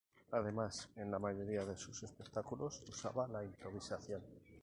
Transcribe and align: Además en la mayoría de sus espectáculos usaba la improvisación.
Además 0.31 0.89
en 0.95 1.11
la 1.11 1.19
mayoría 1.19 1.63
de 1.63 1.77
sus 1.77 2.01
espectáculos 2.01 2.81
usaba 2.89 3.27
la 3.27 3.43
improvisación. 3.43 4.23